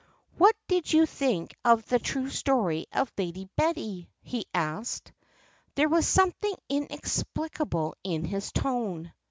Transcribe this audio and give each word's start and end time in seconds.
"What 0.35 0.55
did 0.67 0.91
you 0.91 1.05
think 1.05 1.53
of 1.63 1.85
the 1.85 1.99
true 1.99 2.27
story 2.31 2.87
of 2.91 3.13
Lady 3.19 3.47
Betty?" 3.55 4.09
he 4.23 4.47
asked. 4.51 5.11
There 5.75 5.89
was 5.89 6.07
something 6.07 6.55
inexplicable 6.69 7.93
in 8.03 8.25
his 8.25 8.51
tone. 8.51 9.13